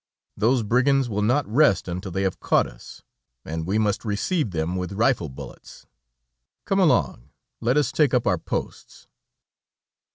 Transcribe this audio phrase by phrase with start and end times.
[0.35, 3.03] Those brigands will not rest until they have caught us,
[3.45, 5.85] and we must receive them with rifle bullets.
[6.65, 9.05] Come along; let us take up our posts!"